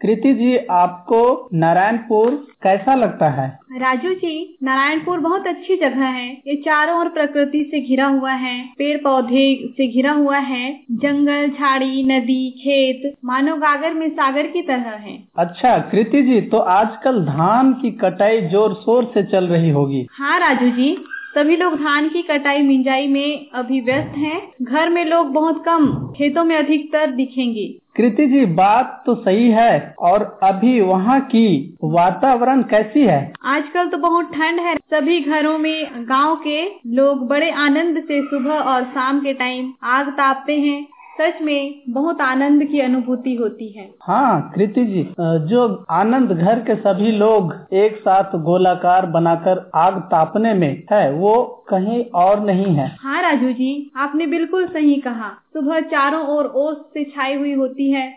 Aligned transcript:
कृति 0.00 0.32
जी 0.34 0.56
आपको 0.70 1.18
नारायणपुर 1.54 2.34
कैसा 2.62 2.94
लगता 2.94 3.28
है? 3.30 3.46
राजू 3.78 4.12
जी 4.14 4.58
नारायणपुर 4.62 5.18
बहुत 5.18 5.46
अच्छी 5.46 5.76
जगह 5.76 6.04
है। 6.06 6.26
ये 6.48 6.56
चारों 6.56 6.98
ओर 6.98 7.08
प्रकृति 7.08 7.62
से 7.70 7.80
घिरा 7.80 8.06
हुआ 8.06 8.32
है। 8.34 8.56
पेड़ 8.78 8.96
पौधे 8.98 9.46
से 9.76 9.86
घिरा 9.86 10.12
हुआ 10.12 10.38
है। 10.38 10.70
जंगल 10.96 11.48
झाड़ी 11.48 12.02
नदी 12.04 12.50
खेत 12.60 13.12
मानो 13.24 13.56
गागर 13.56 13.94
में 13.94 14.08
सागर 14.10 14.46
की 14.46 14.62
तरह 14.62 14.96
है। 15.00 15.18
अच्छा 15.38 15.76
कृति 15.90 16.22
जी 16.22 16.40
तो 16.46 16.58
आजकल 16.76 17.24
धान 17.24 17.72
की 17.72 17.90
कटाई 18.00 18.40
ज़ोर 18.48 18.74
शोर 18.76 19.10
से 19.14 19.22
चल 19.24 19.46
रही 19.46 19.70
होगी। 19.70 20.06
हाँ 20.12 20.38
राजू 20.40 20.70
जी 20.70 20.96
सभी 21.36 21.56
लोग 21.56 21.74
धान 21.74 22.08
की 22.08 22.20
कटाई 22.22 22.62
मिंजाई 22.62 23.06
में 23.06 23.50
अभी 23.54 23.80
व्यस्त 23.80 24.16
हैं। 24.18 24.40
घर 24.62 24.88
में 24.90 25.04
लोग 25.04 25.32
बहुत 25.32 25.62
कम 25.64 25.86
खेतों 26.16 26.44
में 26.44 26.54
अधिकतर 26.56 27.10
दिखेंगे। 27.10 27.66
कृति 27.96 28.26
जी, 28.26 28.44
बात 28.46 29.02
तो 29.06 29.14
सही 29.14 29.50
है, 29.50 29.94
और 29.98 30.38
अभी 30.42 30.80
वहाँ 30.80 31.20
की 31.20 31.76
वातावरण 31.84 32.62
कैसी 32.62 33.00
है? 33.00 33.32
आजकल 33.44 33.88
तो 33.88 33.98
बहुत 33.98 34.32
ठंड 34.32 34.60
है। 34.60 34.74
सभी 34.76 35.20
घरों 35.20 35.58
में, 35.58 36.06
गाँव 36.08 36.36
के 36.36 36.64
लोग 36.86 37.26
बड़े 37.28 37.50
आनंद 37.50 37.98
से 37.98 38.22
सुबह 38.22 38.54
और 38.54 38.84
शाम 38.84 39.20
के 39.20 39.32
टाइम 39.32 39.72
आग 39.82 40.08
तापते 40.08 40.52
हैं। 40.52 40.86
सच 41.16 41.40
में 41.42 41.82
बहुत 41.90 42.20
आनंद 42.20 42.64
की 42.64 42.80
अनुभूति 42.80 43.34
होती 43.34 43.68
है। 43.68 43.88
हाँ 44.02 44.50
कृति 44.54 44.84
जी 44.86 45.02
जो 45.48 45.64
आनंद 45.90 46.32
घर 46.32 46.58
के 46.60 46.74
सभी 46.76 47.10
लोग 47.12 47.54
एक 47.74 47.96
साथ 47.98 48.36
गोलाकार 48.44 49.06
बनाकर 49.10 49.70
आग 49.74 49.98
तापने 50.06 50.52
में 50.54 50.82
है 50.92 51.10
वो 51.12 51.34
कहीं 51.68 52.04
और 52.16 52.44
नहीं 52.44 52.74
है। 52.74 52.88
हाँ 53.00 53.22
राजू 53.22 53.52
जी 53.52 53.70
आपने 53.96 54.26
बिल्कुल 54.26 54.66
सही 54.68 54.94
कहा। 55.00 55.30
सुबह 55.52 55.80
चारों 55.88 56.22
ओर 56.28 56.46
ओस 56.56 56.76
से 56.94 57.04
छाई 57.06 57.34
हुई 57.34 57.52
होती 57.54 57.90
है। 57.90 58.08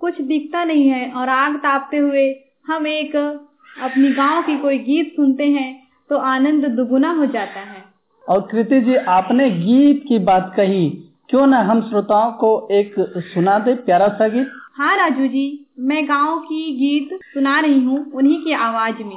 कुछ 0.00 0.20
दिखता 0.22 0.64
नहीं 0.64 0.88
है 0.88 1.10
और 1.12 1.28
आग 1.28 1.56
तापते 1.58 1.96
हुए 1.96 2.28
हम 2.66 2.86
एक 2.86 3.16
अपनी 3.16 4.12
गाँव 4.12 4.42
की 4.42 4.56
कोई 4.58 4.78
गीत 4.80 5.12
सुनते 5.16 5.44
हैं 5.50 5.72
तो 6.10 6.16
आनंद 6.28 6.64
दुगुना 6.70 7.12
हो 7.12 7.26
जाता 7.26 7.60
है। 7.62 7.82
और 8.24 8.40
कृति 8.50 8.80
जी 8.80 8.94
आपने 9.10 9.50
गीत 9.50 10.04
की 10.08 10.18
बात 10.24 10.52
कही 10.56 10.86
क्यों 11.30 11.46
न 11.46 11.54
हम 11.66 11.80
श्रोताओं 11.80 12.30
को 12.32 12.48
एक 12.70 12.94
सुना 13.24 13.58
दे 13.58 13.74
प्यारा 13.74 14.06
सा 14.08 14.26
गीत? 14.28 14.48
हाँ 14.76 14.96
राजू 14.96 15.26
जी 15.26 15.44
मैं 15.80 16.04
गाँव 16.04 16.38
की 16.38 16.60
गीत 16.72 17.18
सुना 17.24 17.58
रही 17.60 17.78
हूँ 17.84 17.98
उन्हीं 18.12 18.36
की 18.40 18.52
आवाज़ 18.52 19.02
में। 19.04 19.16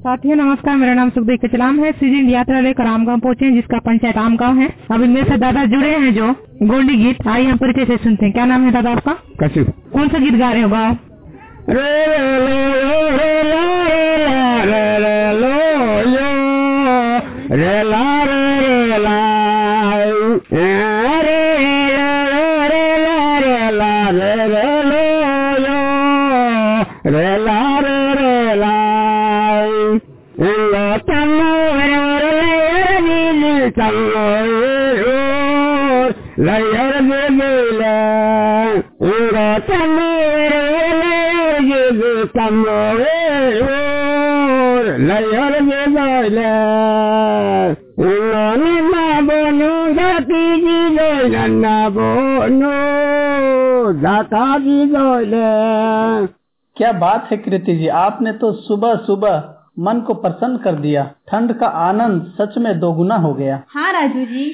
साथियों 0.00 0.36
नमस्कार 0.36 0.76
मेरा 0.76 0.94
नाम 0.94 1.10
सुखदेव 1.10 1.38
कचलाम 1.44 1.78
है। 1.78 1.90
सीज़न 1.92 2.28
यात्रा 2.30 2.60
लेकर 2.60 2.86
आमगांव 2.86 3.20
पहुँचे 3.20 3.50
जिसका 3.50 3.78
पंचायत 3.78 4.18
आमगांव 4.18 4.58
है। 4.58 4.68
अभी 4.90 5.08
मेरे 5.08 5.26
साथ 5.26 5.38
दादा 5.38 5.64
जुड़े 5.64 5.90
हैं 5.96 6.14
जो 6.14 6.32
गोल्डी 6.62 6.96
गीत 6.96 7.26
आइए 7.28 7.46
हम 7.46 7.56
परिचय 7.56 7.84
से 7.84 7.96
सुनते 7.96 8.26
हैं। 8.26 8.32
क्या 8.34 8.44
नाम 8.46 8.64
है 8.64 8.72
दादा 8.72 8.90
आपका? 8.90 9.12
कैसे 9.40 9.64
कौन 9.92 10.08
सा 10.08 10.18
गीत 10.18 10.34
गा 10.34 10.50
रहे 10.52 10.62
हो 10.62 10.68
गाँव 10.68 10.96
रे 17.52 17.82
ला 17.82 18.17
Re 27.10 27.38
la 27.38 27.80
re 27.80 28.14
re 28.18 28.54
la. 28.56 29.64
Lo 30.36 31.00
tamo 31.06 31.52
re 31.78 31.92
re 32.20 32.36
re 32.74 33.00
ni 33.06 33.22
ni 33.40 33.72
tamo 33.72 34.26
ro. 35.00 36.14
La 36.36 36.56
re 36.58 36.88
re 37.08 37.22
re 37.38 37.54
la. 37.80 37.96
Lo 38.98 39.48
tamo 39.68 40.08
re 40.36 40.62
re 41.00 41.14
re 41.68 41.82
ni 41.98 42.12
tamo 42.34 42.78
ro. 42.98 43.08
La 45.08 45.18
re 45.30 45.46
re 45.68 45.82
re 45.96 46.28
la. 46.36 46.54
Lo 47.96 48.46
ni 48.62 48.74
ma 48.92 49.08
bo 49.26 49.40
no 49.60 49.72
ga 49.94 50.12
ti 50.28 50.42
ji 50.62 50.78
rồi 50.96 51.28
na 51.28 51.46
na 51.46 51.90
bo 51.90 52.46
no. 52.48 52.76
Đã 54.02 54.24
ta 54.30 54.58
đi 54.64 54.86
rồi 54.86 55.26
nè 55.26 56.37
क्या 56.78 56.92
बात 56.92 57.28
है 57.30 57.36
कृति 57.36 57.76
जी? 57.76 57.88
आपने 57.88 58.32
तो 58.32 58.52
सुबह 58.52 58.94
सुबह 58.96 59.54
मन 59.78 60.00
को 60.00 60.14
प्रसन्न 60.14 60.56
कर 60.56 60.72
दिया। 60.72 61.12
ठंड 61.28 61.52
का 61.52 61.66
आनंद 61.66 62.34
सच 62.38 62.58
में 62.58 62.80
दोगुना 62.80 63.16
हो 63.16 63.34
गया। 63.34 63.62
हाँ 63.68 63.92
राजू 63.92 64.24
जी, 64.24 64.44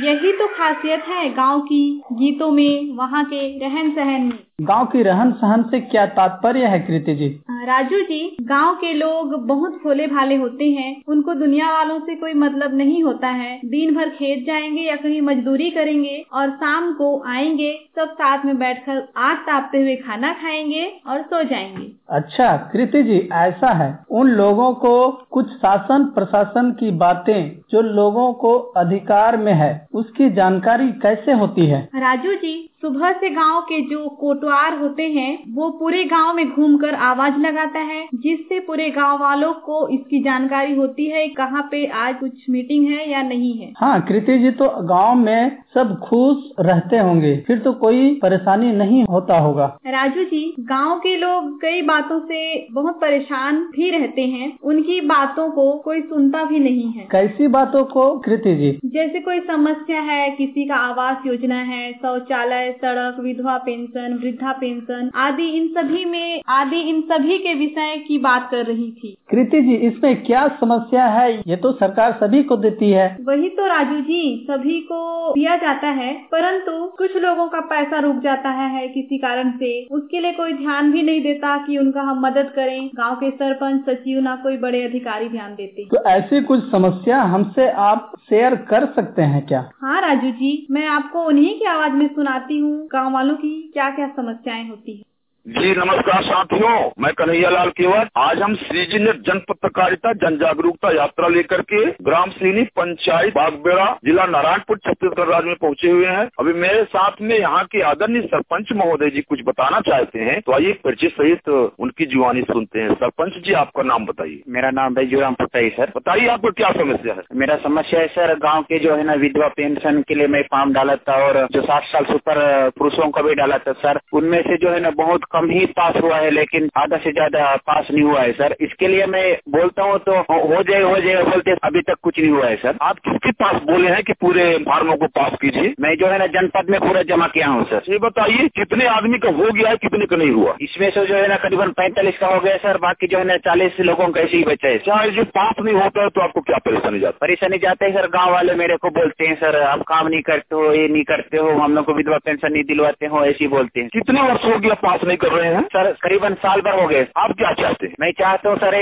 यही 0.00 0.32
तो 0.32 0.46
खासियत 0.48 1.04
है 1.08 1.34
गाँव 1.34 1.60
की, 1.60 2.02
गीतों 2.12 2.50
में, 2.50 2.96
वहाँ 2.96 3.24
के 3.24 3.40
रहन 3.58 3.90
सहन 3.90 4.20
में। 4.20 4.38
गाँव 4.60 4.86
की 4.86 5.02
रहन 5.02 5.30
सहन 5.32 5.62
से 5.62 5.80
क्या 5.80 6.04
तात्पर्य 6.06 6.66
है 6.66 6.78
कृति 6.80 7.14
जी? 7.16 7.28
राजू 7.66 8.00
जी 8.00 8.36
गाँव 8.42 8.74
के 8.74 8.92
लोग 8.92 9.34
बहुत 9.46 9.72
भोले 9.84 10.06
भाले 10.06 10.36
होते 10.36 10.64
हैं। 10.70 10.90
उनको 11.08 11.34
दुनिया 11.34 11.70
वालों 11.72 11.98
से 12.00 12.14
कोई 12.14 12.32
मतलब 12.34 12.74
नहीं 12.76 13.02
होता 13.04 13.28
है। 13.28 13.60
दिन 13.64 13.94
भर 13.94 14.08
खेत 14.08 14.46
जाएँगे 14.46 14.82
या 14.82 14.96
कहीं 14.96 15.20
मजदूरी 15.22 15.70
करेंगे 15.70 16.16
और 16.32 16.50
शाम 16.50 16.92
को 16.92 17.08
आएँगे 17.28 17.72
सब 17.96 18.12
साथ 18.12 18.44
में 18.44 18.58
बैठकर 18.58 19.02
आग 19.16 19.36
तापते 19.46 19.78
हुए 19.78 19.96
खाना 19.96 20.32
खाएँगे 20.32 20.84
और 21.06 21.22
सो 21.22 21.42
जाएँगे। 21.44 21.90
अच्छा 22.10 22.56
कृति 22.72 23.02
जी 23.02 23.18
ऐसा 23.32 23.72
है। 23.72 23.88
उन 24.10 24.28
लोगों 24.32 24.72
को 24.74 24.94
कुछ 25.30 25.50
शासन 25.54 26.04
प्रशासन 26.14 26.70
की 26.80 26.90
बातें 26.98 27.50
जो 27.72 27.80
लोगों 27.82 28.32
को 28.34 28.54
अधिकार 28.76 29.36
में 29.36 29.52
है 29.52 29.70
उसकी 29.94 30.30
जानकारी 30.30 30.88
कैसे 31.02 31.32
होती 31.32 31.66
है? 31.66 31.82
राजू 31.96 32.34
जी 32.34 32.69
सुबह 32.82 33.12
से 33.12 33.28
गाँव 33.30 33.60
के 33.60 33.80
जो 33.88 34.08
कोटवार 34.20 34.78
होते 34.78 35.02
हैं 35.08 35.32
वो 35.54 35.68
पूरे 35.70 36.04
गाँव 36.04 36.32
में 36.34 36.48
घूमकर 36.48 36.94
आवाज़ 37.06 37.34
लगाता 37.38 37.78
है 37.88 38.00
जिससे 38.16 38.60
पूरे 38.60 38.88
गाँव 38.90 39.18
वालों 39.20 39.52
को 39.64 39.86
इसकी 39.88 40.22
जानकारी 40.22 40.74
होती 40.74 41.06
है 41.06 41.26
कहाँ 41.34 41.62
पे 41.70 41.84
आज 42.02 42.14
कुछ 42.20 42.48
मीटिंग 42.50 42.86
है 42.88 43.10
या 43.10 43.22
नहीं 43.22 43.52
है। 43.54 43.72
हाँ 43.78 44.00
कृति 44.02 44.38
जी 44.38 44.50
तो 44.52 44.68
गाँव 44.88 45.14
में 45.16 45.58
सब 45.74 45.94
खुश 46.00 46.48
रहते 46.60 46.98
होंगे 46.98 47.34
फिर 47.46 47.58
तो 47.58 47.72
कोई 47.82 48.14
परेशानी 48.14 48.72
नहीं 48.72 49.02
होता 49.10 49.38
होगा। 49.38 49.66
राजू 49.86 50.24
जी 50.24 50.42
गाँव 50.70 50.98
के 50.98 51.16
लोग 51.16 51.52
कई 51.62 51.82
बातों 51.82 52.18
से 52.22 52.40
बहुत 52.72 53.00
परेशान 53.00 53.60
भी 53.66 53.90
रहते 53.90 54.22
हैं 54.28 54.52
उनकी 54.64 55.00
बातों 55.08 55.48
को 55.50 55.70
कोई 55.84 56.00
सुनता 56.00 56.44
भी 56.44 56.58
नहीं 56.60 56.90
है। 56.92 57.06
कैसी 57.12 57.48
बातों 57.50 57.84
को 57.84 58.08
कृति 58.20 58.56
जी? 58.56 58.72
जैसे 58.86 59.20
कोई 59.20 59.40
समस्या 59.46 60.00
है 60.02 60.30
किसी 60.30 60.66
का 60.68 60.76
आवास 60.88 61.26
योजना 61.26 61.60
है 61.64 61.92
शौचालय 61.92 62.68
सड़क 62.72 63.20
विधवा 63.20 63.56
पेंशन 63.60 64.18
वृद्धा 64.22 64.52
पेंशन 64.52 65.10
आदि 65.18 65.48
इन 65.50 65.66
सभी 65.70 66.04
में 66.04 66.42
आदि 66.50 66.80
इन 66.90 67.00
सभी 67.10 67.38
के 67.38 67.54
विषय 67.54 67.96
की 68.08 68.18
बात 68.20 68.48
कर 68.50 68.64
रही 68.66 68.90
थी। 68.92 69.16
कृति 69.30 69.60
जी 69.60 69.74
इसमें 69.88 70.22
क्या 70.24 70.46
समस्या 70.60 71.04
है? 71.08 71.32
ये 71.40 71.56
तो 71.56 71.72
सरकार 71.74 72.12
सभी 72.20 72.42
को 72.42 72.56
देती 72.58 72.90
है। 72.90 73.06
वही 73.22 73.48
तो 73.50 73.66
राजू 73.66 74.00
जी 74.02 74.22
सभी 74.50 74.80
को 74.82 75.00
दिया 75.34 75.56
जाता 75.58 75.88
है 75.94 76.12
परंतु 76.32 76.72
कुछ 76.98 77.16
लोगों 77.18 77.46
का 77.48 77.60
पैसा 77.70 77.98
रुक 78.00 78.16
जाता 78.22 78.50
है 78.52 78.86
किसी 78.88 79.18
कारण 79.18 79.50
से। 79.52 79.72
उसके 79.92 80.20
लिए 80.20 80.32
कोई 80.32 80.52
ध्यान 80.54 80.90
भी 80.92 81.02
नहीं 81.02 81.20
देता 81.22 81.56
कि 81.66 81.78
उनका 81.78 82.02
हम 82.02 82.20
मदद 82.22 82.52
करें। 82.56 82.90
गाँव 82.96 83.14
के 83.16 83.30
सरपंच 83.32 83.84
सचिव 83.86 84.20
ना 84.20 84.34
कोई 84.42 84.56
बड़े 84.58 84.82
अधिकारी 84.82 85.28
ध्यान 85.28 85.54
देते 85.54 85.84
तो 85.86 86.04
ऐसी 86.10 86.42
कुछ 86.42 86.70
समस्या 86.70 87.20
हमसे 87.30 87.68
आप 87.82 88.12
शेयर 88.28 88.54
कर 88.54 88.86
सकते 88.86 89.22
हैं 89.22 89.46
क्या? 89.46 89.70
हाँ 89.80 90.00
राजू 90.00 90.30
जी, 90.30 90.66
मैं 90.70 90.86
आपको 90.88 91.24
उन्हीं 91.24 91.58
की 91.58 91.64
आवाज़ 91.64 91.92
में 91.92 92.08
सुनाती 92.08 92.58
हूँ, 92.58 92.88
गाँव 92.92 93.12
वालों 93.12 93.34
की 93.34 93.70
क्या 93.72 93.90
क्या 93.90 94.08
समस्याएँ 94.08 94.68
होती 94.68 94.96
है। 94.96 95.09
जी 95.46 95.70
नमस्कार 95.70 96.22
साथियों 96.22 96.70
मैं 97.00 97.12
कन्हैया 97.12 97.50
लाल 97.50 97.68
केवट 97.70 98.08
आज 98.16 98.40
हम 98.42 98.52
ने 98.64 99.12
जन 99.26 99.38
पत्रकारिता 99.48 100.12
जन 100.14 100.36
जागरूकता 100.38 100.90
यात्रा 100.90 101.28
लेकर 101.28 101.60
के 101.62 101.84
ग्राम 102.04 102.30
श्रीनी 102.30 102.62
पंचायत 102.76 103.34
बागबेड़ा 103.34 103.86
जिला 104.04 104.26
नारायणपुर 104.26 104.78
छत्तीसगढ़ 104.78 105.28
राज्य 105.28 105.48
में 105.48 105.56
पहुँचे 105.60 105.90
हुए 105.90 106.06
हैं। 106.06 106.26
अभी 106.38 106.52
मेरे 106.54 106.82
साथ 106.84 107.22
में 107.22 107.36
यहाँ 107.38 107.64
के 107.64 107.80
आदरणीय 107.82 108.22
सरपंच 108.24 108.72
महोदय 108.72 109.10
जी 109.10 109.20
कुछ 109.20 109.40
बताना 109.46 109.80
चाहते 109.80 110.18
हैं 110.18 110.40
तो 110.40 110.52
आइए 110.52 110.72
परिचय 110.84 111.08
सहित 111.10 111.48
उनकी 111.48 112.06
जुआनी 112.06 112.42
सुनते 112.42 112.80
हैं। 112.80 112.94
सरपंच 112.94 113.40
जी 113.46 113.52
आपका 113.52 113.82
नाम 113.82 114.06
बताइए। 114.06 114.42
मेरा 114.48 114.70
नाम 114.70 114.94
बैजूराम 114.94 115.34
पटाई 115.34 115.70
सर। 115.70 115.92
बताइए 115.96 116.28
आपको 116.28 116.50
क्या 116.52 116.70
समस्या 116.72 117.14
है? 117.14 117.22
मेरा 117.34 117.56
समस्या 117.64 118.00
है 118.00 118.06
सर 118.10 118.34
गाँव 118.38 118.62
के 118.62 118.78
जो 118.78 118.94
है 118.94 119.04
ना 119.04 119.14
विधवा 119.24 119.48
पेंशन 119.56 120.02
के 120.02 120.14
लिए 120.14 120.26
मैं 120.28 120.42
फॉर्म 120.50 120.72
डाला 120.72 120.96
था 121.02 121.16
और 121.26 121.46
जो 121.52 121.62
साठ 121.62 121.84
साल 121.86 122.04
से 122.04 122.14
ऊपर 122.14 122.44
पुरुषों 122.78 123.10
का 123.10 123.22
भी 123.22 123.34
डाला 123.34 123.58
था 123.58 123.72
सर। 123.80 124.00
उनमें 124.12 124.40
से 124.42 124.56
जो 124.58 124.70
है 124.70 124.80
ना 124.80 124.90
बहुत 124.96 125.28
कम 125.32 125.50
ही 125.50 125.64
पास 125.76 125.96
हुआ 126.02 126.16
है, 126.16 126.30
लेकिन 126.30 126.68
आधा 126.78 126.96
से 126.96 127.12
ज़्यादा 127.12 127.54
पास 127.66 127.88
नहीं 127.90 128.02
हुआ 128.02 128.20
है, 128.20 128.32
सर। 128.32 128.56
इसके 128.60 128.88
लिए 128.88 129.06
मैं 129.06 129.24
बोलता 129.50 129.82
हूँ 129.82 129.98
तो 129.98 130.16
हो 130.48 130.62
जाए 130.62 130.82
हो 130.82 130.96
जाए, 130.96 131.22
बोलते 131.22 131.54
अभी 131.64 131.80
तक 131.80 131.96
कुछ 132.02 132.18
नहीं 132.18 132.30
हुआ 132.30 132.46
है, 132.46 132.56
सर। 132.56 132.78
आप 132.82 132.98
किसके 132.98 133.30
पास 133.40 133.60
बोले 133.62 133.88
हैं 133.88 134.02
कि 134.02 134.12
पूरे 134.12 134.44
फार्मों 134.60 134.96
को 134.96 135.06
पास 135.06 135.36
कीजिए? 135.42 135.74
मैं 135.80 135.94
जो 135.96 136.06
है 136.06 136.18
ना, 136.18 136.26
जनपद 136.30 136.70
में 136.70 136.78
पूरा 136.80 137.02
जमा 137.02 137.26
किया 137.26 137.48
हूँ, 137.48 137.64
सर। 137.64 137.82
ये 137.88 137.98
बताइए, 137.98 138.48
कितने 138.56 138.86
आदमी 138.86 139.18
का 139.18 139.30
हो 139.30 139.52
गया 139.52 139.70
है, 139.70 139.76
कितने 139.76 140.06
का 140.06 140.16
नहीं 140.16 140.30
हुआ? 140.30 140.54
इसमें 140.60 140.90
से 140.90 141.06
जो 141.06 141.14
है 141.14 141.28
ना, 141.28 141.36
करीबन 141.36 141.70
पैंतालीस 141.72 142.18
का 142.18 142.26
हो 142.26 142.40
गया, 142.40 142.56
सर। 142.56 142.78
बाकी 142.78 143.06
जो 143.06 143.18
है 143.18 143.24
ना, 143.24 143.36
चालीस 143.44 143.80
लोगों 143.80 144.08
का 144.08 144.20
ऐसे 144.20 144.36
ही 144.36 144.44
बचा 144.44 144.68
है। 144.68 144.78
सर 144.78 145.10
जो 145.10 145.24
पास 145.30 145.54
नहीं 145.60 145.74
होता 145.74 146.02
है 146.02 146.08
तो 146.08 146.20
आपको 146.20 146.40
क्या 146.40 146.58
परेशानी 146.64 147.00
जाता 147.00 147.18
परेशानी 147.20 147.58
जाते 147.58 147.84
हैं, 147.84 147.92
सर। 147.92 148.08
गाँव 148.08 148.32
वाले 148.32 148.54
मेरे 148.54 148.76
को 148.76 148.90
बोलते 148.90 149.26
हैं, 149.26 149.34
सर, 149.34 149.60
आप 149.62 149.82
काम 149.88 150.08
नहीं 150.08 150.22
करते 150.22 150.56
हो, 150.56 150.72
ये 150.72 150.86
नहीं 150.88 151.04
करते 151.04 151.36
हो, 151.36 151.50
हम 151.60 151.74
लोग 151.74 151.84
को 151.84 151.94
विधवा 151.94 152.18
पेंशन 152.18 152.52
नहीं 152.52 152.64
दिलवाते 152.64 153.06
हो, 153.06 153.24
ऐसे 153.24 153.44
ही 153.44 153.48
बोलते 153.48 153.80
हैं। 153.80 153.88
कितने 153.88 154.22
वर्ष 154.22 154.44
हो 154.44 154.58
गया 154.58 154.74
पास 154.82 155.04
नहीं 155.04 155.16
कर 155.20 155.32
रहे 155.32 155.48
हैं। 155.48 155.62
सर 155.68 155.90
करीबन 156.02 156.34
साल 156.40 156.60
भर 156.60 156.80
हो 156.80 156.86
गए। 156.88 157.06
आप 157.18 157.32
क्या 157.38 157.52
चाहते 157.54 157.86
हैं? 157.86 157.94
मैं 158.00 158.10
चाहता 158.18 158.50
हूँ 158.50 158.58
सर 158.58 158.76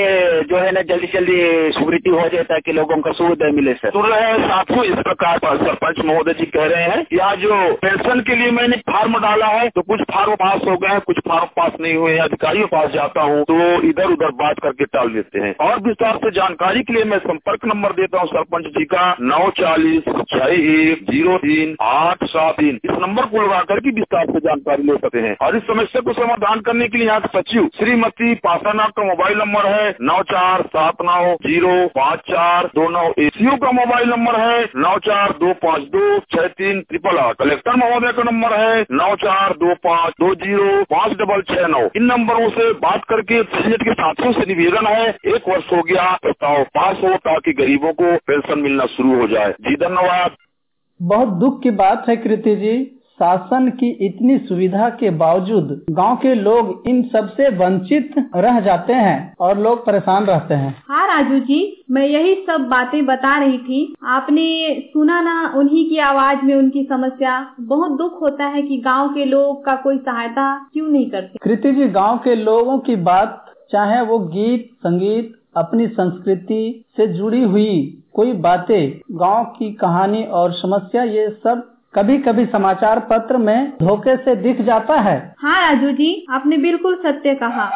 जो 0.48 0.56
है 0.58 0.70
ना 0.72 0.82
जल्दी 0.88 1.06
जल्दी 1.12 1.38
स्वीकृति 1.72 2.10
हो 2.10 2.28
जाए 2.28 2.42
ताकि 2.46 2.72
लोगों 2.72 2.96
को 2.98 3.12
सुविधा 3.14 3.50
मिले 3.52 3.74
सर। 3.74 3.90
सुन 3.90 4.06
रहे 4.06 4.20
हैं 4.22 4.38
साथियों 4.44 4.84
इस 4.86 5.02
प्रकार 5.02 5.38
पर 5.38 5.56
सरपंच 5.58 6.04
महोदय 6.04 6.34
जी 6.34 6.46
कह 6.48 6.66
रहे 6.66 6.82
हैं 6.84 7.20
आज 7.22 7.38
जो 7.40 7.56
पेंशन 7.78 8.20
के 8.22 8.34
लिए 8.36 8.50
मैंने 8.52 8.76
फार्म 8.88 9.18
डाला 9.20 9.46
है 9.48 9.68
तो 9.70 9.82
कुछ 9.84 10.02
फार्म 10.10 10.34
पास 10.36 10.60
हो 10.64 10.76
गए 10.76 10.88
हैं 10.88 11.00
कुछ 11.02 11.18
फार्म 11.28 11.46
पास 11.56 11.72
नहीं 11.80 11.94
हुए 11.94 12.12
हैं 12.12 12.20
अधिकारियों 12.20 12.66
पास 12.68 12.90
जाता 12.90 13.22
हूँ 13.22 13.42
तो 13.44 13.56
इधर 13.88 14.12
उधर 14.12 14.30
बात 14.38 14.60
करके 14.62 14.84
टाल 14.88 15.08
देते 15.10 15.40
हैं। 15.40 15.54
और 15.60 15.80
विस्तार 15.82 16.16
से 16.16 16.30
जानकारी 16.32 16.82
के 16.82 16.92
लिए 16.92 17.04
मैं 17.04 17.18
संपर्क 17.20 17.66
नंबर 17.66 17.92
देता 17.94 18.20
हूँ 18.20 18.28
सरपंच 18.28 18.66
जी 18.76 18.84
का 18.86 19.04
नौ 19.22 19.48
चालीस 19.58 20.08
छह 20.30 20.46
एक 20.48 21.04
ज़ीरो 21.10 21.36
तीन 21.38 21.76
आठ 21.82 22.24
सात 22.26 22.54
तीन। 22.54 22.78
इस 22.84 22.96
नंबर 23.00 23.26
को 23.26 23.42
लगा 23.42 23.60
करके 23.68 23.90
विस्तार 23.94 24.24
से 24.26 24.40
जानकारी 24.40 24.82
ले 24.82 24.96
सकते 24.96 25.20
हैं। 25.20 25.36
और 25.42 25.56
इस 25.56 25.62
समस्या 25.64 26.00
को 26.00 26.12
समाधान 26.28 26.60
करने 26.60 26.86
के 26.88 26.98
लिए 26.98 27.06
यहाँ 27.06 27.20
के 27.20 27.28
सचिव, 27.32 27.68
श्रीमती 27.76 28.34
पासानाथ 28.36 28.88
का 28.96 29.04
मोबाइल 29.04 29.38
नंबर 29.38 29.66
है 29.66 29.90
नौ 30.00 30.16
चार 30.22 30.62
सात 30.66 30.96
नौ 31.02 31.34
ज़ीरो 31.44 31.76
पाँच 31.88 32.18
चार 32.20 32.66
दो 32.74 32.88
नौ 32.88 33.04
एसीओ 33.18 33.56
का 33.56 33.70
मोबाइल 33.72 34.08
नंबर 34.08 34.38
है 34.40 34.64
नौ 34.76 34.96
चार 34.98 35.32
दो 35.38 35.52
पाँच 35.62 35.82
दो 35.88 36.18
छह 36.32 36.46
तीन 36.58 36.80
ट्रिपल 36.80 37.18
आठ। 37.18 37.36
कलेक्टर 37.36 37.76
महोदय 37.76 38.12
का 38.12 38.22
नंबर 38.22 38.52
है 38.54 38.82
नौ 38.92 39.14
चार 39.14 39.52
दो 39.54 39.74
पाँच 39.86 40.12
दो 40.20 40.34
ज़ीरो 40.34 40.82
पाँच 40.84 41.16
डबल 41.18 41.42
छह 41.50 41.66
नौ। 41.68 41.80
इन 41.96 42.04
नंबरों 42.04 42.50
से 42.50 42.70
बात 42.82 43.04
करके 43.04 43.42
प्रेसिडेंट 43.44 43.82
के 43.82 43.92
साथियों 43.92 44.32
से 44.32 44.46
निवेदन 44.46 44.86
है, 44.86 45.08
एक 45.08 45.48
वर्ष 45.48 45.72
हो 45.72 45.82
गया 45.82 46.10
प्रस्ताव 46.22 46.62
पास 46.76 46.96
हो 47.04 47.16
ताकि 47.24 47.52
गरीबों 47.54 47.92
को 47.92 48.16
पेंशन 48.26 48.58
मिलना 48.58 48.86
शुरू 48.96 49.16
हो 49.20 49.26
जाए। 49.28 49.54
जी 49.60 49.74
धन्यवाद। 49.76 50.36
बहुत 51.00 51.28
दुख 51.40 51.62
की 51.62 51.70
बात 51.78 52.04
है, 52.08 52.16
कृति 52.16 52.56
जी। 52.56 52.76
शासन 53.18 53.68
की 53.70 53.90
इतनी 54.06 54.38
सुविधा 54.38 54.88
के 54.90 55.10
बावजूद 55.18 55.80
गाँव 55.90 56.16
के 56.16 56.34
लोग 56.34 56.82
इन 56.88 57.02
सब 57.02 57.28
सबसे 57.28 57.48
वंचित 57.56 58.14
रह 58.36 58.60
जाते 58.60 58.92
हैं 58.92 59.34
और 59.40 59.58
लोग 59.58 59.84
परेशान 59.86 60.24
रहते 60.24 60.54
हैं। 60.54 60.74
हाँ 60.88 61.06
राजू 61.06 61.38
जी 61.38 61.84
मैं 61.90 62.06
यही 62.06 62.34
सब 62.50 62.60
बातें 62.60 63.04
बता 63.06 63.36
रही 63.38 63.58
थी। 63.58 63.94
आपने 64.06 64.44
सुना 64.92 65.20
ना 65.20 65.52
उन्हीं 65.56 65.88
की 65.90 65.98
आवाज़ 65.98 66.44
में 66.44 66.54
उनकी 66.54 66.82
समस्या। 66.82 67.34
बहुत 67.60 67.98
दुख 67.98 68.20
होता 68.22 68.44
है 68.44 68.62
कि 68.62 68.76
गाँव 68.76 69.08
के 69.08 69.24
लोग 69.24 69.64
का 69.64 69.74
कोई 69.74 69.98
सहायता 69.98 70.46
क्यों 70.72 70.88
नहीं 70.88 71.10
करते। 71.10 71.38
कृति 71.42 71.72
जी 71.72 71.88
गाँव 71.88 72.18
के 72.18 72.34
लोगों 72.34 72.78
की 72.78 72.96
बात 72.96 73.44
चाहे 73.72 74.00
वो 74.02 74.18
गीत 74.18 74.68
संगीत 74.86 75.32
अपनी 75.56 75.86
संस्कृति 75.86 76.84
से 76.96 77.06
जुड़ी 77.06 77.42
हुई 77.42 78.04
कोई 78.12 78.32
बातें 78.32 79.00
गाँव 79.12 79.44
की 79.58 79.72
कहानी 79.72 80.22
और 80.24 80.52
समस्या 80.52 81.02
ये 81.02 81.28
सब 81.44 81.68
कभी 81.94 82.16
कभी 82.18 82.44
समाचार 82.46 82.98
पत्र 83.00 83.36
में 83.36 83.70
धोखे 83.82 84.16
से 84.16 84.34
दिख 84.36 84.60
जाता 84.60 85.00
है। 85.00 85.18
हाँ 85.38 85.60
राजू 85.60 85.90
जी 85.90 86.26
आपने 86.30 86.56
बिल्कुल 86.56 86.96
सत्य 86.96 87.34
कहा। 87.34 87.70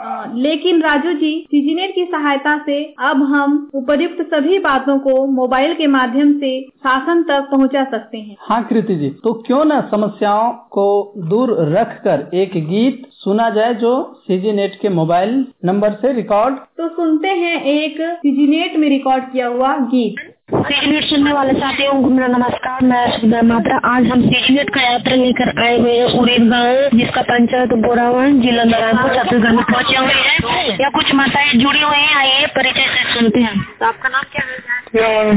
अ, 0.00 0.32
लेकिन 0.34 0.80
राजू 0.82 1.12
जी 1.12 1.32
सीजीनेट 1.46 1.94
की 1.94 2.04
सहायता 2.04 2.56
से 2.58 2.82
अब 2.98 3.22
हम 3.22 3.70
उपयुक्त 3.74 4.22
सभी 4.34 4.58
बातों 4.58 4.98
को 4.98 5.26
मोबाइल 5.26 5.74
के 5.74 5.86
माध्यम 5.86 6.32
से 6.32 6.52
शासन 6.62 7.22
तक 7.22 7.48
पहुँचा 7.50 7.84
सकते 7.84 8.18
हैं। 8.18 8.36
हाँ 8.40 8.62
कृति 8.64 8.94
जी 8.94 9.10
तो 9.24 9.32
क्यों 9.46 9.64
न 9.64 9.80
समस्याओं 9.90 10.50
को 10.70 10.86
दूर 11.28 11.56
रखकर 11.68 12.28
एक 12.34 12.56
गीत 12.68 13.02
सुना 13.14 13.50
जाए 13.50 13.74
जो 13.74 13.92
सीजी 14.22 14.52
नेट 14.52 14.78
के 14.82 14.88
मोबाइल 14.88 15.44
नंबर 15.64 15.92
से 15.92 16.12
रिकॉर्ड 16.12 16.56
तो 16.78 16.88
सुनते 16.88 17.28
हैं 17.28 17.60
एक 17.64 18.00
सीजीनेट 18.16 18.76
में 18.76 18.88
रिकॉर्ड 18.88 19.24
किया 19.24 19.46
हुआ 19.48 19.76
गीत। 19.88 20.29
सीजनेट 20.54 21.04
सुनने 21.04 21.32
वाले 21.32 21.52
साथियों 21.52 21.92
को 21.92 22.08
मेरा 22.08 22.26
नमस्कार 22.26 22.80
मैं 22.82 23.20
सुधा 23.20 23.42
मात्रा। 23.42 23.76
आज 23.84 24.06
हम 24.06 24.22
सीजनेट 24.22 24.70
का 24.70 24.80
यात्रा 24.80 25.14
लेकर 25.14 25.62
आए 25.62 25.78
हुए 25.78 25.98
हैं 25.98 26.06
उड़ीद 26.20 26.48
गाँव 26.50 26.98
जिसका 26.98 27.22
पंचायत 27.22 27.68
बोरावन 27.68 28.40
जिला 28.40 28.64
नारायणपुर 28.64 29.14
छत्तीसगढ़ 29.16 29.50
में 29.50 29.64
पहुँचे 29.64 29.96
हुए 29.96 30.12
हैं। 30.12 30.78
या 30.80 30.88
कुछ 30.88 31.14
माताएँ 31.14 31.52
जुड़ी 31.52 31.80
हुई 31.80 31.96
हैं 31.96 32.16
आइए 32.16 32.46
परिचय 32.46 32.86
से 32.86 33.14
सुनते 33.14 33.40
हैं। 33.40 33.62
तो 33.80 33.86
आपका 33.86 34.08
नाम 34.08 34.22
क्या 34.32 34.44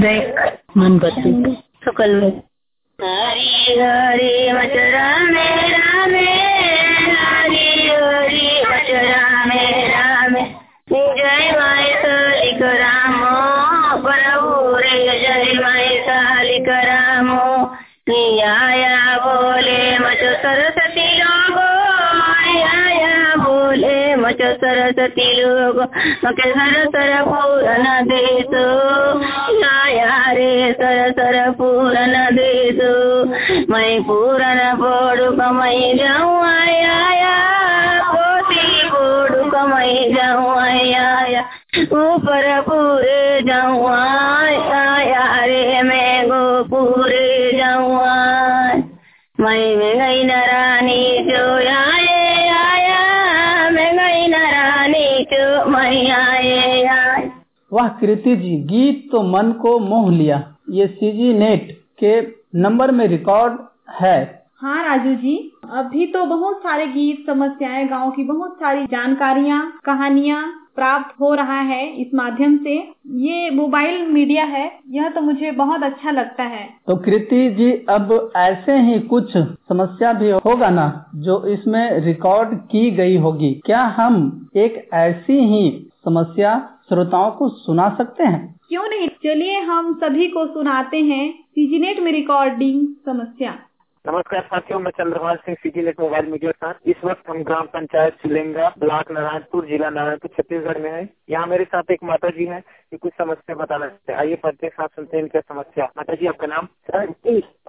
है? 0.09 0.57
मनपति 0.77 1.57
सकल। 1.85 2.33
हरी 3.01 3.79
हरी 3.79 4.53
मचरा 4.53 5.17
मेरा 5.19 6.05
में 6.07 7.15
हरी 7.15 7.89
हरी 7.89 8.61
मचरा 8.61 9.45
मेरा 9.45 10.03
जय 10.91 11.51
कालिक 11.51 12.61
रामो 12.61 13.62
रे 14.85 15.19
जय 15.19 15.53
माय 15.59 15.97
आया 18.43 19.17
बोले 19.23 19.77
मचो 19.99 20.31
सरस्वती 20.43 21.05
लोगो 21.19 21.67
आया 22.63 23.35
बोले 23.43 24.15
मचो 24.15 24.49
सरस्वती 24.63 25.27
लोगो 25.41 25.83
मके 26.25 26.49
सर 26.51 26.75
सर 26.95 27.13
पूरन 27.29 27.85
दे 28.09 28.21
दो 28.53 28.65
आया 29.69 30.31
रे 30.37 30.51
सर 30.81 31.11
सर 31.19 31.39
पूरन 31.59 32.13
दे 32.35 32.51
दो 32.79 32.91
मैं 33.73 34.03
पूरन 34.03 34.61
बोड़ू 34.81 35.31
कमाई 35.37 35.93
जाऊँ 35.99 36.43
आया 36.47 37.33
पोती 38.11 38.89
बोड़ू 38.89 39.49
कमाई 39.51 40.11
जाऊँ 40.15 40.55
आया 40.59 41.41
ऊपर 42.03 42.61
पूरे 42.67 43.41
जाऊँ 43.47 43.87
आया 45.43 45.51
रे 45.51 45.81
मैं 45.83 46.27
गो 46.27 46.63
पूरे 46.63 47.51
जाऊँ 47.57 47.95
मैं 49.39 49.59
गई 49.99 50.23
न 50.23 50.31
रानी 50.31 51.23
जो 51.23 51.43
आए 51.69 52.47
आया? 52.49 53.69
मैं 53.69 53.91
गई 53.97 54.27
न 54.27 54.41
रानी 54.53 55.23
जो 55.33 55.65
मैं 55.69 56.11
आए 56.11 56.53
आया 56.59 57.19
वाह 57.71 57.87
कृति 57.99 58.35
जी 58.35 58.55
गीत 58.71 59.07
तो 59.11 59.21
मन 59.23 59.51
को 59.51 59.77
मोह 59.79 60.11
लिया। 60.11 60.37
ये 60.69 60.87
सीजी 60.87 61.33
नेट 61.33 61.71
के 62.03 62.19
नंबर 62.59 62.91
में 62.91 63.05
रिकॉर्ड 63.07 63.53
है। 64.01 64.17
हाँ 64.61 64.83
राजू 64.83 65.13
जी 65.15 65.35
अभी 65.73 66.05
तो 66.07 66.25
बहुत 66.25 66.57
सारे 66.57 66.85
गीत 66.87 67.25
समस्याएँ 67.27 67.87
गाँव 67.87 68.11
की 68.11 68.23
बहुत 68.23 68.55
सारी 68.55 68.85
जानकारियाँ 68.85 69.61
कहानियाँ 69.85 70.43
प्राप्त 70.75 71.19
हो 71.21 71.33
रहा 71.33 71.59
है 71.61 71.85
इस 72.01 72.13
माध्यम 72.15 72.57
से। 72.57 72.75
ये 73.23 73.49
मोबाइल 73.49 74.05
मीडिया 74.07 74.43
है 74.45 74.65
यह 74.89 75.09
तो 75.09 75.21
मुझे 75.21 75.51
बहुत 75.51 75.83
अच्छा 75.83 76.11
लगता 76.11 76.43
है। 76.43 76.67
तो 76.87 76.95
कृति 76.95 77.49
जी 77.49 77.71
अब 77.89 78.31
ऐसे 78.37 78.77
ही 78.77 78.99
कुछ 78.99 79.37
समस्या 79.37 80.13
भी 80.13 80.29
होगा 80.45 80.69
ना 80.69 80.87
जो 81.15 81.45
इसमें 81.47 81.99
रिकॉर्ड 81.99 82.57
की 82.71 82.89
गई 82.91 83.17
होगी। 83.17 83.53
क्या 83.65 83.83
हम 83.97 84.47
एक 84.55 84.89
ऐसी 84.93 85.39
ही 85.45 85.91
समस्या 86.05 86.57
श्रोताओं 86.89 87.31
को 87.31 87.47
सुना 87.49 87.89
सकते 87.97 88.23
हैं? 88.23 88.59
क्यों 88.69 88.87
नहीं? 88.89 89.07
चलिए 89.23 89.59
हम 89.59 89.93
सभी 89.93 90.27
को 90.27 90.45
सुनाते 90.47 90.97
हैं 90.97 91.29
सीजीनेट 91.31 91.99
में 91.99 92.11
रिकॉर्डिंग 92.11 92.87
समस्या। 93.05 93.51
नमस्कार 94.05 94.41
साथियों 94.41 94.79
मैं 94.79 94.91
Chandrapal 94.91 95.35
Singh 95.35 95.55
CGNet 95.59 95.99
mobile 95.99 96.25
media 96.25 96.51
साथ। 96.51 96.73
इस 96.85 97.03
वक्त 97.03 97.29
हम 97.29 97.43
ग्राम 97.43 97.65
पंचायत 97.65 98.13
सिलेंगा 98.13 98.71
ब्लॉक 98.79 99.11
नारायणपुर 99.11 99.65
जिला 99.65 99.89
नारायणपुर 99.89 100.29
छत्तीसगढ़ 100.37 100.77
में 100.77 100.89
है। 100.91 101.07
यहाँ 101.29 101.45
मेरे 101.47 101.63
साथ 101.63 101.91
एक 101.91 102.03
माता 102.03 102.29
जी 102.29 102.45
है 102.45 102.59
जो 102.59 102.97
कुछ 102.97 103.13
समस्या 103.17 103.55
बताना 103.55 103.87
चाहते 103.87 104.13
हैं। 104.13 104.19
आइए 104.19 104.35
पढ़ते 104.35 104.69
साथ 104.69 104.87
सुनते 104.87 105.17
हैं 105.17 105.23
इनका 105.23 105.39
समस्या। 105.39 105.85
माता 105.97 106.13
जी 106.13 106.27
आपका 106.27 106.47
नाम? 106.47 106.67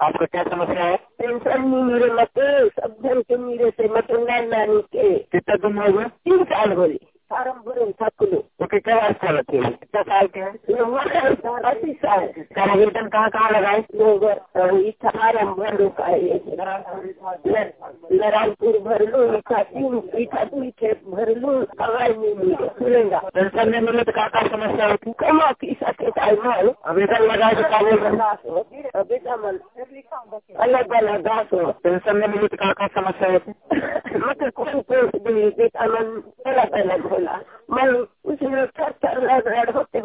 आपका 0.06 0.24
क्या 0.24 0.42
समस्या 0.42 0.84
है? 0.84 0.96
पेंशन 0.96 1.60
नहीं 1.60 1.82
मेरे 1.82 2.10
मते। 2.14 2.68
सब 2.70 2.96
धन 3.02 3.22
के 3.22 3.36
मेरे 3.36 3.70
से 3.70 3.88
मतलब 3.88 4.26
नानी 4.28 4.80
के। 4.92 5.18
कितना 5.18 5.56
दिन 5.68 5.78
हो 5.78 5.92
गए? 5.98 6.04
तीन 6.04 6.44
साल 6.44 6.72
हो 6.72 6.88
गए। 6.88 6.98
फार्म 7.30 7.52
भरे 7.66 7.92
कुलो 8.18 8.38
बात 8.78 9.18
कर 9.20 9.32
रहे 9.32 9.42
थे 9.42 9.70
कितना 9.70 10.02
साल 10.02 10.26
के 10.26 10.40
हैं 10.40 10.56
साल 11.94 12.26
क्या 12.26 12.64
आवेदन 12.64 13.08
कहाँ 13.08 13.30
कहाँ 13.30 13.50
लगाए 13.50 13.84
नारायणपुर 18.12 18.78
भरलू 18.78 19.40
खाती 19.40 19.88
में 19.88 20.00
पेंशन 23.34 23.72
समस्या 24.48 24.86
होती 24.86 25.12
कमा 25.12 25.50
की 25.52 25.76
आवेदन 26.84 27.22
लगाए 27.22 27.54
तो 27.54 27.62
अलग 30.58 30.92
अलग 30.92 31.26
घास 31.26 31.46
हो 31.54 31.72
पेंशन 31.72 32.16
नहीं 32.16 32.28
मिले 32.28 32.46
तो 32.46 32.56
क्या 32.56 32.72
क्या 32.72 32.86
समस्या 32.86 33.32
होती 33.32 33.50
मतलब 34.16 34.50
कौन 34.50 34.80
कौन 34.80 35.50
सी 35.50 35.68
अलग 35.76 36.72
अलग 36.72 37.06
होला 37.06 37.40
मन 37.70 38.06
थर 38.36 38.94
रड़ 39.48 39.70
होते 39.70 40.00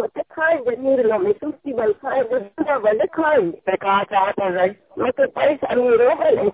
में 1.18 1.34
तुलसी 1.34 1.74
बल 1.74 1.92
खाएँगे 1.94 2.78
बल 2.80 3.06
खाएँगे। 3.06 3.76
कहा 3.76 4.04
चाहता 4.04 4.46
है, 4.46 4.76
मैं 5.00 5.12
तो 5.12 5.28
पैसा 5.28 5.74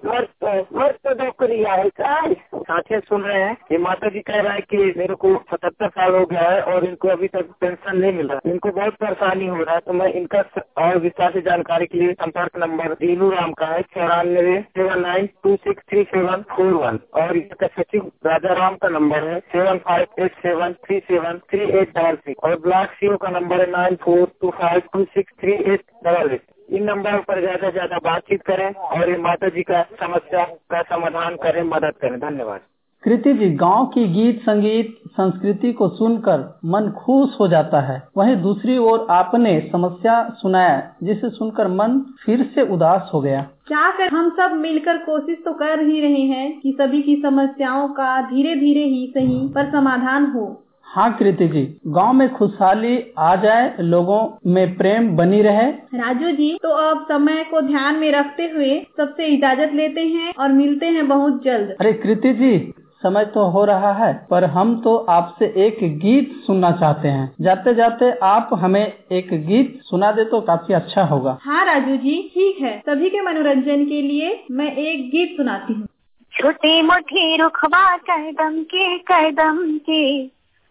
मर्द 0.05 0.27
तो 0.43 0.94
तो 1.05 1.13
नौकरी 1.15 1.63
आए 1.65 1.89
का 1.99 2.13
साथियों 2.55 2.99
सुन 2.99 3.23
रहे 3.23 3.41
हैं 3.41 3.55
कि 3.67 3.77
माता 3.77 4.09
जी 4.09 4.19
कह 4.27 4.39
रहा 4.41 4.53
है 4.53 4.61
कि 4.61 4.77
मेरे 4.97 5.15
को 5.15 5.33
सतहत्तर 5.51 5.89
साल 5.89 6.15
हो 6.15 6.25
गया 6.25 6.49
है 6.49 6.61
और 6.63 6.85
इनको 6.85 7.07
अभी 7.07 7.27
तक 7.27 7.51
पेंशन 7.61 7.97
नहीं 7.97 8.13
मिला। 8.13 8.39
इनको 8.45 8.71
बहुत 8.71 8.93
परेशानी 9.01 9.47
हो 9.47 9.57
रहा 9.57 9.75
है 9.75 9.81
तो 9.81 9.93
मैं 9.93 10.07
इनका 10.13 10.43
और 10.77 10.97
विस्तार 10.99 11.31
से 11.33 11.41
जानकारी 11.41 11.85
के 11.85 11.99
लिए 11.99 12.13
संपर्क 12.15 12.57
नंबर 12.59 12.93
दीनू 12.95 13.29
राम 13.31 13.51
का 13.53 13.67
है, 13.67 13.81
चौरानवे 13.83 14.59
seven 14.71 15.01
nine 15.01 15.29
two 15.43 15.55
six 15.57 15.83
three 15.89 16.03
seven 16.05 16.41
four 16.55 16.73
one. 16.75 16.99
और 17.21 17.37
इसका 17.37 17.67
सचिव 17.77 18.11
राजा 18.27 18.53
राम 18.61 18.75
का 18.77 18.89
नंबर 18.89 19.27
है 19.27 19.39
seven 19.53 19.77
five 19.85 20.23
eight 20.25 20.41
seven 20.41 20.73
three 20.85 20.99
seven 21.11 21.39
three 21.51 21.69
eight 21.71 21.95
double 21.97 22.15
six. 22.17 22.43
और 22.43 22.59
ब्लॉक 22.65 22.97
सीओ 22.97 23.17
का 23.17 23.29
नंबर 23.39 23.61
है 23.61 23.71
nine 23.71 23.95
four 24.03 24.27
two 24.41 24.49
five 24.59 24.81
two 24.93 25.03
six 25.05 25.39
three 25.41 25.53
eight 25.53 25.85
double 26.05 26.33
eight. 26.33 26.41
इन 26.69 26.83
नंबरों 26.83 27.19
पर 27.19 27.39
ज़्यादा 27.41 27.67
से 27.67 27.71
ज़्यादा 27.71 27.97
बातचीत 28.03 28.41
करें 28.41 28.69
और 28.69 29.09
ये 29.09 29.17
माता 29.17 29.49
जी 29.49 29.63
का 29.63 29.81
समस्या 29.99 30.43
का 30.71 30.81
समाधान 30.81 31.35
करें 31.35 31.61
मदद 31.63 31.93
करें। 32.01 32.19
धन्यवाद। 32.19 32.61
कृति 33.03 33.33
जी 33.33 33.49
गाँव 33.55 33.85
की 33.85 34.07
गीत 34.07 34.39
संगीत 34.41 34.95
संस्कृति 35.09 35.71
को 35.73 35.87
सुनकर 35.89 36.39
मन 36.65 36.89
खुश 36.97 37.35
हो 37.39 37.47
जाता 37.47 37.81
है। 37.81 38.01
वहीं 38.17 38.35
दूसरी 38.35 38.77
ओर 38.77 39.05
आपने 39.11 39.59
समस्या 39.71 40.15
सुनाया 40.37 40.81
जिसे 41.03 41.29
सुनकर 41.29 41.67
मन 41.67 41.99
फिर 42.25 42.43
से 42.55 42.61
उदास 42.73 43.09
हो 43.13 43.21
गया। 43.21 43.41
क्या 43.67 43.89
कर 43.91 44.15
हम 44.15 44.29
सब 44.29 44.55
मिलकर 44.55 44.97
कोशिश 44.97 45.37
तो 45.45 45.53
कर 45.53 45.87
ही 45.87 46.01
रहे 46.01 46.21
हैं 46.23 46.59
कि 46.59 46.75
सभी 46.81 47.01
की 47.01 47.15
समस्याओं 47.15 47.87
का 47.89 48.21
धीरे 48.21 48.55
धीरे 48.55 48.83
ही 48.85 49.07
सही 49.07 49.47
पर 49.47 49.71
समाधान 49.71 50.25
हो। 50.25 50.45
हाँ 50.87 51.11
कृति 51.17 51.47
जी 51.47 51.61
गाँव 51.87 52.13
में 52.13 52.27
खुशहाली 52.33 52.97
आ 53.19 53.35
जाए 53.35 53.73
लोगों 53.81 54.19
में 54.53 54.75
प्रेम 54.77 55.09
बनी 55.17 55.41
रहे। 55.41 55.65
राजू 55.95 56.31
जी 56.31 56.53
तो 56.63 56.69
अब 56.81 57.05
समय 57.05 57.43
को 57.43 57.61
ध्यान 57.61 57.95
में 57.95 58.11
रखते 58.11 58.43
हुए 58.49 58.79
सबसे 58.97 59.25
इजाज़त 59.27 59.73
लेते 59.73 60.01
हैं 60.01 60.33
और 60.33 60.51
मिलते 60.51 60.85
हैं 60.87 61.07
बहुत 61.07 61.41
जल्द। 61.43 61.75
अरे 61.79 61.93
कृति 61.93 62.33
जी 62.33 62.57
समय 63.03 63.25
तो 63.25 63.43
हो 63.51 63.63
रहा 63.65 63.91
है 63.93 64.13
पर 64.29 64.43
हम 64.49 64.75
तो 64.81 64.95
आपसे 65.09 65.45
एक 65.65 65.79
गीत 65.99 66.31
सुनना 66.45 66.71
चाहते 66.71 67.07
हैं। 67.07 67.29
जाते 67.41 67.73
जाते 67.75 68.11
आप 68.23 68.49
हमें 68.53 68.85
एक 68.85 69.33
गीत 69.47 69.79
सुना 69.85 70.11
दे 70.11 70.23
तो 70.25 70.39
काफ़ी 70.41 70.73
अच्छा 70.73 71.03
होगा। 71.05 71.37
हाँ 71.41 71.65
राजू 71.65 71.95
जी 71.97 72.15
ठीक 72.35 72.61
है। 72.61 72.77
सभी 72.79 73.09
के 73.09 73.21
मनोरंजन 73.21 73.85
के 73.85 74.01
लिए 74.01 74.39
मैं 74.51 74.71
एक 74.75 75.09
गीत 75.11 75.35
सुनाती 75.37 75.73
हूँ। 75.73 75.87
छोटे 76.33 76.81
मोटे 76.81 77.35
रुखवा 77.37 77.85
कदम 78.09 78.61
के 78.73 78.97
कदम 79.11 79.61
के। 79.79 80.05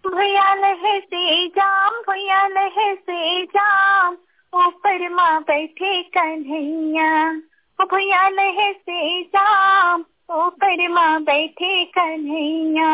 भैया 0.07 0.55
लहे 0.55 0.99
से 1.01 1.47
जाम 1.49 1.93
भैया 2.09 2.47
लहे 2.47 2.95
से 2.95 3.45
जाम। 3.45 4.17
ऊपर 4.53 5.09
माँ 5.11 5.41
बैठे 5.43 6.03
कन्हैया 6.03 7.33
भैया 7.79 8.29
लहे 8.29 8.73
से 8.73 9.23
जाम। 9.23 10.05
ऊपर 10.31 10.89
माँ 10.89 11.23
बैठे 11.23 11.85
कन्हैया, 11.85 12.93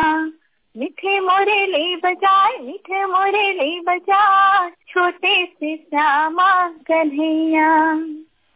मीठे 0.75 1.19
मोरे 1.19 1.95
बजाए 1.95 2.57
मीठे 2.57 3.05
मोरे 3.05 3.51
ले 3.53 3.79
बजाए 3.79 4.69
छोटे 4.89 5.45
से 5.45 5.75
श्यामा 5.77 6.51
कन्हैया, 6.87 7.69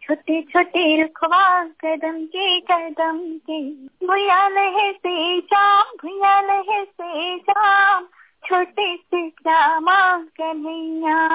छोटे 0.03 0.41
छोटे 0.41 1.01
रुखवा 1.01 1.63
कदम 1.83 2.25
के 2.25 2.59
कदम 2.71 3.19
के। 3.49 3.61
भैया 4.07 4.47
लहे 4.47 4.91
से 4.91 5.39
जाम 5.41 5.95
भैया 6.03 6.39
लहे 6.41 6.83
से 6.83 7.37
जाम। 7.37 8.07
छोटे 8.45 8.95
से 8.95 9.29
श्यामा 9.29 10.17
कन्हैया। 10.17 11.27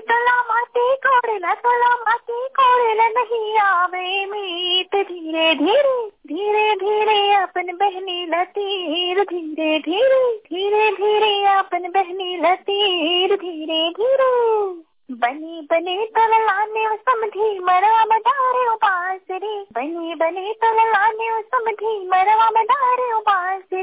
तला 0.00 0.42
माते 0.42 0.96
कोड़ला 0.96 1.54
तला 1.54 1.94
माते 1.94 2.48
कोड़ला 2.48 3.08
नहीं 3.08 3.58
आवे 3.58 4.26
मीत। 4.26 4.96
धीरे 4.96 5.54
धीरे 5.54 6.08
धीरे 6.08 6.74
धीरे 6.74 7.34
अपन 7.34 7.76
बहनी 7.76 8.26
लतीर। 8.26 9.22
धीरे 9.24 9.78
धीरे 9.78 10.36
धीरे 10.36 10.90
धीरे 10.90 11.44
अपन 11.44 11.90
बहनी 11.90 12.36
लतीर। 12.36 13.36
धीरे 13.36 13.90
धीरे। 13.90 14.88
बनी, 15.10 15.68
बने 15.70 16.06
तल 16.06 16.30
लाने 16.44 16.96
समधी 16.96 17.58
मरवा 17.58 18.04
मदारे 18.04 18.68
उपासरी 18.68 19.66
बनी, 19.72 20.14
बने 20.14 20.52
तल 20.52 20.76
लाने 20.88 21.42
समधी 21.42 22.08
मरवा 22.08 22.50
मदारे 22.50 23.12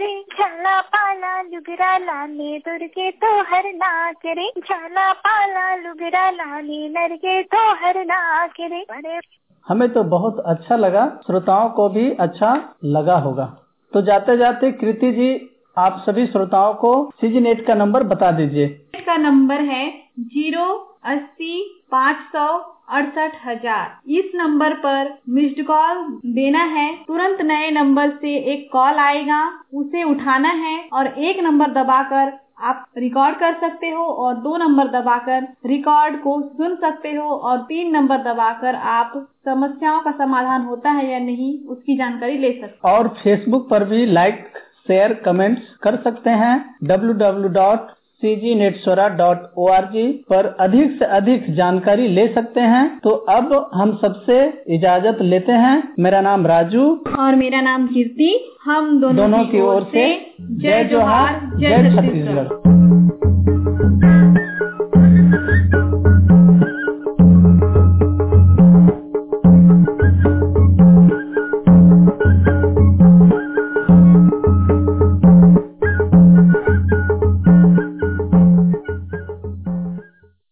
उपासरी 0.06 0.22
झाला 0.38 0.80
पाला 0.84 1.42
लुगरा 1.44 1.98
लाने 1.98 2.58
दुर्गे 2.60 3.10
तो 3.12 3.28
हर 3.50 3.66
ना 3.76 4.12
करे। 4.14 4.50
झाला 4.60 5.12
पाला 5.14 5.76
लुगरा 5.78 6.30
लाने 6.32 6.88
नरगे 6.90 7.42
तो 7.44 7.58
हर 7.76 8.04
ना 8.06 8.46
करे। 8.50 8.82
बड़े 8.92 9.20
हमें 9.68 9.88
तो 9.90 10.04
बहुत 10.06 10.40
अच्छा 10.46 10.76
लगा 10.76 11.06
श्रोताओं 11.26 11.70
को 11.70 11.88
भी 11.90 12.10
अच्छा 12.20 12.54
लगा 12.88 13.18
होगा। 13.18 13.46
तो 13.94 14.02
जाते 14.02 14.38
जाते 14.38 14.72
कृति 14.74 15.12
जी 15.12 15.30
आप 15.78 16.04
सभी 16.06 16.26
श्रोताओं 16.28 16.74
को 16.74 16.94
सीजी 17.22 17.40
नेट 17.40 17.66
का 17.68 17.74
नंबर 17.76 18.04
बता 18.06 18.32
दीजिए। 18.32 18.68
का 18.98 19.18
नंबर 19.18 19.62
है 19.64 19.88
ज़ीरो 20.20 20.68
अस्सी 21.06 21.75
पाँच 21.92 22.18
सौ 22.32 22.48
अड़सठ 22.90 23.36
हज़ार। 23.46 24.12
इस 24.12 24.32
नंबर 24.36 24.74
पर 24.80 25.14
मिस्ड 25.30 25.62
कॉल 25.68 26.04
देना 26.34 26.64
है। 26.72 26.88
तुरंत 27.08 27.42
नए 27.44 27.70
नंबर 27.72 28.10
से 28.12 28.36
एक 28.54 28.68
कॉल 28.72 29.00
आएगा, 29.00 29.42
उसे 29.74 30.04
उठाना 30.04 30.50
है 30.50 30.78
और 30.94 31.08
एक 31.08 31.40
नंबर 31.44 31.72
दबाकर 31.74 32.34
आप 32.64 32.86
रिकॉर्ड 32.98 33.36
कर 33.36 33.54
सकते 33.62 33.90
हो 33.90 34.04
और 34.04 34.36
दो 34.42 34.58
नंबर 34.58 34.88
दबाकर 34.92 35.48
रिकॉर्ड 35.66 36.16
को 36.18 36.40
सुन 36.50 36.76
सकते 36.76 37.12
हो 37.12 37.30
और 37.30 37.58
तीन 37.64 37.92
नंबर 37.96 38.18
दबाकर 38.24 38.76
आप 38.92 39.14
समस्याओं 39.46 40.00
का 40.02 40.12
समाधान 40.14 40.62
होता 40.62 40.92
है 40.92 41.12
या 41.12 41.20
नहीं, 41.20 41.58
उसकी 41.66 41.98
जानकारी 41.98 42.38
ले 42.38 42.52
सकते 42.52 42.90
और 42.90 43.08
फेसबुक 43.18 43.68
पर 43.70 43.84
भी 43.84 44.06
लाइक 44.06 44.48
शेयर 44.88 45.14
कमेंट्स 45.26 45.76
कर 45.84 45.96
सकते 45.96 46.30
हैं। 46.30 46.56
www. 46.86 47.78
cgnetswara.org 48.24 50.12
पर 50.30 50.58
अधिक 50.60 51.00
से 51.00 51.06
अधिक 51.06 51.56
जानकारी 51.56 52.08
ले 52.08 52.28
सकते 52.28 52.60
हैं। 52.60 53.00
तो 53.04 53.10
अब 53.10 53.70
हम 53.74 53.98
सबसे 54.02 54.64
इजाज़त 54.76 55.18
लेते 55.22 55.52
हैं। 55.52 55.94
मेरा 56.00 56.22
नाम 56.22 56.48
राजू। 56.48 57.04
और 57.20 57.36
मेरा 57.36 57.62
नाम 57.62 57.88
कीर्ति। 57.88 58.58
हम 58.64 59.02
दोनों, 59.02 59.16
दोनों 59.16 59.46
की 59.46 59.62
ओर 59.62 59.84
से 59.84 60.34
जय 60.42 60.84
जोहार 60.84 61.52
जय 61.56 61.96
छत्तीसगढ़। 61.96 62.75